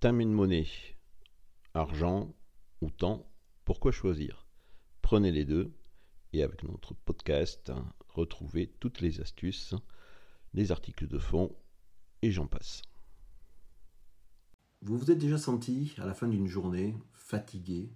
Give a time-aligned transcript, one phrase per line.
[0.00, 0.66] Time and money.
[1.74, 2.34] Argent
[2.80, 3.30] ou temps,
[3.66, 4.46] pourquoi choisir?
[5.02, 5.74] Prenez les deux
[6.32, 7.70] et avec notre podcast,
[8.08, 9.74] retrouvez toutes les astuces,
[10.54, 11.54] les articles de fond
[12.22, 12.80] et j'en passe.
[14.80, 17.90] Vous vous êtes déjà senti à la fin d'une journée fatigué,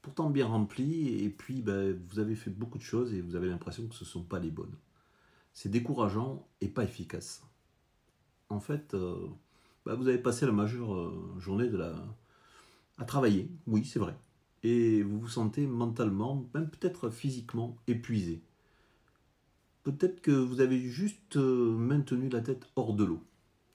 [0.00, 3.50] pourtant bien rempli, et puis ben, vous avez fait beaucoup de choses et vous avez
[3.50, 4.78] l'impression que ce ne sont pas les bonnes.
[5.52, 7.42] C'est décourageant et pas efficace.
[8.48, 9.28] En fait, euh,
[9.86, 11.94] ben, vous avez passé la majeure euh, journée de la...
[12.98, 14.16] à travailler, oui c'est vrai,
[14.62, 18.42] et vous vous sentez mentalement, même peut-être physiquement épuisé.
[19.84, 23.20] Peut-être que vous avez juste euh, maintenu la tête hors de l'eau.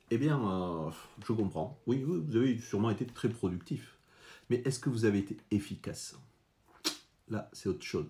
[0.09, 0.89] Eh bien, euh,
[1.25, 1.77] je comprends.
[1.85, 3.97] Oui, vous avez sûrement été très productif.
[4.49, 6.17] Mais est-ce que vous avez été efficace?
[7.27, 8.07] Là, c'est autre chose.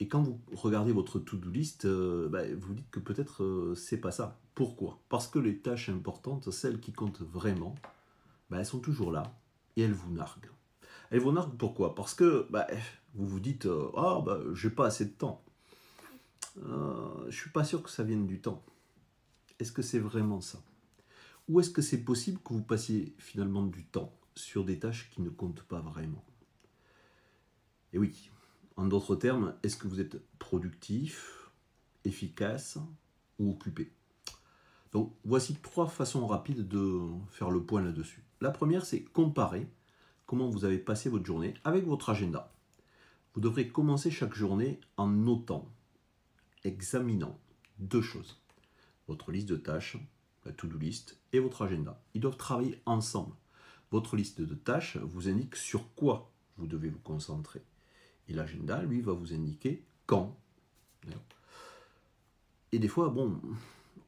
[0.00, 3.98] Et quand vous regardez votre to-do list, euh, bah, vous dites que peut-être euh, c'est
[3.98, 4.38] pas ça.
[4.54, 5.00] Pourquoi?
[5.08, 7.74] Parce que les tâches importantes, celles qui comptent vraiment,
[8.50, 9.24] bah, elles sont toujours là
[9.76, 10.50] et elles vous narguent.
[11.10, 11.94] Elles vous narguent pourquoi?
[11.94, 12.66] Parce que bah,
[13.14, 15.42] vous vous dites Ah, bah, j'ai pas assez de temps.
[16.56, 18.62] je suis pas sûr que ça vienne du temps.
[19.58, 20.62] Est-ce que c'est vraiment ça?
[21.48, 25.22] Ou est-ce que c'est possible que vous passiez finalement du temps sur des tâches qui
[25.22, 26.24] ne comptent pas vraiment?
[27.92, 28.30] Et oui,
[28.78, 31.50] en d'autres termes, est-ce que vous êtes productif,
[32.04, 32.78] efficace
[33.38, 33.92] ou occupé?
[34.92, 38.22] Donc voici trois façons rapides de faire le point là-dessus.
[38.40, 39.68] La première, c'est comparer
[40.26, 42.54] comment vous avez passé votre journée avec votre agenda.
[43.34, 45.68] Vous devrez commencer chaque journée en notant,
[46.64, 47.38] examinant
[47.80, 48.40] deux choses.
[49.08, 49.98] Votre liste de tâches
[50.44, 52.00] la to-do list et votre agenda.
[52.14, 53.34] Ils doivent travailler ensemble.
[53.90, 57.62] Votre liste de tâches vous indique sur quoi vous devez vous concentrer.
[58.28, 60.36] Et l'agenda, lui, va vous indiquer quand.
[62.72, 63.40] Et des fois, bon,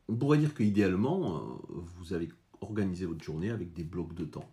[0.09, 2.29] on pourrait dire qu'idéalement, euh, vous allez
[2.61, 4.51] organiser votre journée avec des blocs de temps.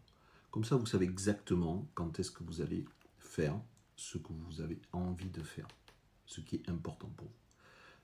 [0.52, 2.86] Comme ça, vous savez exactement quand est-ce que vous allez
[3.20, 3.60] faire
[3.96, 5.68] ce que vous avez envie de faire,
[6.26, 7.34] ce qui est important pour vous.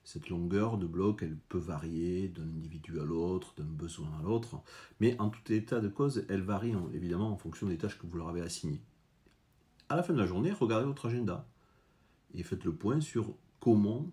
[0.04, 4.60] Cette longueur de bloc, elle peut varier d'un individu à l'autre, d'un besoin à l'autre,
[5.00, 8.18] mais en tout état de cause, elle varie évidemment en fonction des tâches que vous
[8.18, 8.82] leur avez assignées.
[9.88, 11.46] À la fin de la journée, regardez votre agenda
[12.34, 14.10] et faites le point sur comment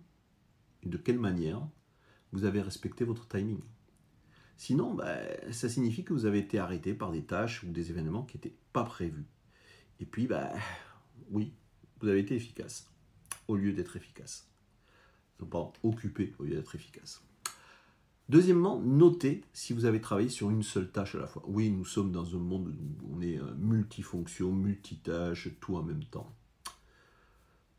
[0.83, 1.67] et de quelle manière
[2.31, 3.61] vous avez respecté votre timing.
[4.57, 5.19] Sinon, ben,
[5.51, 8.55] ça signifie que vous avez été arrêté par des tâches ou des événements qui n'étaient
[8.73, 9.25] pas prévus.
[9.99, 10.49] Et puis, ben,
[11.31, 11.53] oui,
[11.99, 12.89] vous avez été efficace
[13.47, 14.51] au lieu d'être efficace
[15.45, 17.23] pas occupé au lieu d'être efficace.
[18.29, 21.43] Deuxièmement, notez si vous avez travaillé sur une seule tâche à la fois.
[21.47, 26.05] Oui, nous sommes dans un monde où on est euh, multifonction, multitâche, tout en même
[26.05, 26.33] temps.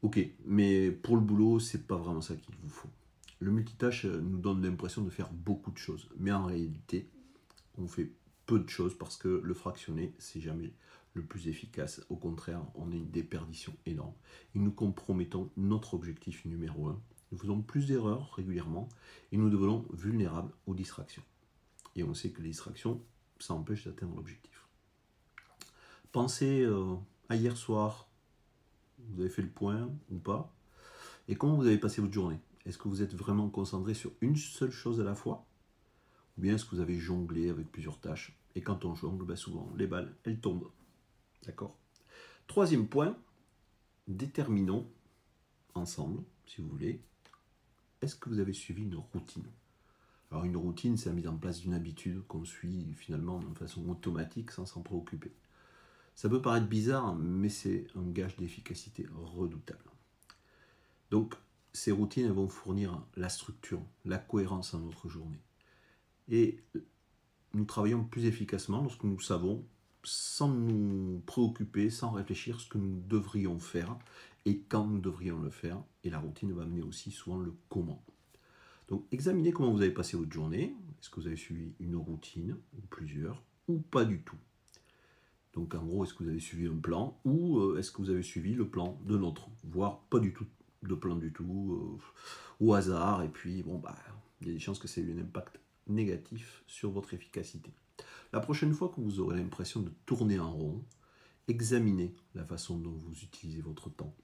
[0.02, 2.88] Ok, mais pour le boulot, c'est pas vraiment ça qu'il vous faut.
[3.38, 7.08] Le multitâche euh, nous donne l'impression de faire beaucoup de choses, mais en réalité,
[7.78, 8.10] on fait
[8.46, 10.72] peu de choses parce que le fractionné, c'est jamais
[11.14, 12.04] le plus efficace.
[12.08, 14.14] Au contraire, on a une déperdition énorme.
[14.54, 18.88] Et nous compromettons notre objectif numéro un, nous faisons plus d'erreurs régulièrement
[19.30, 21.22] et nous devenons vulnérables aux distractions.
[21.96, 23.00] Et on sait que les distractions,
[23.38, 24.66] ça empêche d'atteindre l'objectif.
[26.12, 26.94] Pensez euh,
[27.28, 28.08] à hier soir,
[29.10, 30.54] vous avez fait le point ou pas,
[31.28, 34.36] et comment vous avez passé votre journée Est-ce que vous êtes vraiment concentré sur une
[34.36, 35.46] seule chose à la fois
[36.36, 39.36] Ou bien est-ce que vous avez jonglé avec plusieurs tâches Et quand on jongle, ben
[39.36, 40.70] souvent, les balles, elles tombent.
[41.44, 41.76] D'accord
[42.46, 43.16] Troisième point,
[44.08, 44.88] déterminons
[45.74, 47.00] ensemble, si vous voulez,
[48.00, 49.46] est-ce que vous avez suivi une routine
[50.30, 53.88] Alors une routine, c'est la mise en place d'une habitude qu'on suit finalement de façon
[53.88, 55.32] automatique sans s'en préoccuper.
[56.22, 59.90] Ça peut paraître bizarre, mais c'est un gage d'efficacité redoutable.
[61.10, 61.34] Donc
[61.72, 65.42] ces routines vont fournir la structure, la cohérence à notre journée.
[66.28, 66.60] Et
[67.54, 69.66] nous travaillons plus efficacement lorsque nous savons,
[70.04, 73.98] sans nous préoccuper, sans réfléchir, ce que nous devrions faire
[74.44, 75.82] et quand nous devrions le faire.
[76.04, 78.00] Et la routine va amener aussi souvent le comment.
[78.86, 80.76] Donc examinez comment vous avez passé votre journée.
[81.00, 84.38] Est-ce que vous avez suivi une routine ou plusieurs ou pas du tout?
[85.54, 88.10] Donc en gros, est-ce que vous avez suivi un plan ou euh, est-ce que vous
[88.10, 89.48] avez suivi le plan de l'autre?
[89.64, 90.46] Voire pas du tout
[90.82, 93.22] de plan du tout, euh, au hasard.
[93.22, 93.96] Et puis bon, bah,
[94.40, 97.72] il y a des chances que ça ait eu un impact négatif sur votre efficacité.
[98.32, 100.84] La prochaine fois que vous aurez l'impression de tourner en rond,
[101.48, 104.14] examinez la façon dont vous utilisez votre temps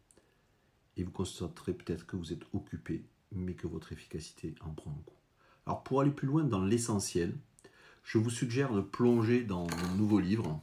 [0.97, 5.03] et vous constaterez peut-être que vous êtes occupé, mais que votre efficacité en prend un
[5.05, 5.17] coup.
[5.67, 7.37] Alors pour aller plus loin dans l'essentiel,
[8.03, 10.61] je vous suggère de plonger dans mon nouveau livre,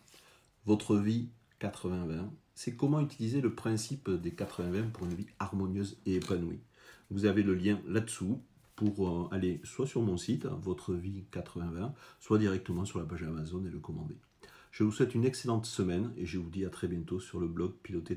[0.66, 1.30] Votre vie
[1.62, 2.30] 80-20.
[2.56, 6.60] C'est comment utiliser le principe des 80-20 pour une vie harmonieuse et épanouie.
[7.12, 8.42] Vous avez le lien là-dessous
[8.76, 13.22] pour euh, aller soit sur mon site, Votre vie 80-20, soit directement sur la page
[13.22, 14.18] Amazon et le commander.
[14.72, 17.48] Je vous souhaite une excellente semaine et je vous dis à très bientôt sur le
[17.48, 18.16] blog Piloter